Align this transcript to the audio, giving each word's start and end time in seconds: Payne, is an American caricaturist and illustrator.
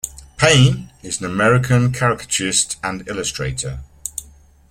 Payne, 0.35 0.89
is 1.03 1.19
an 1.19 1.27
American 1.27 1.91
caricaturist 1.93 2.77
and 2.83 3.07
illustrator. 3.07 3.81